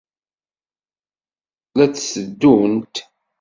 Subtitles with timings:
[1.77, 2.95] La d-teddunt.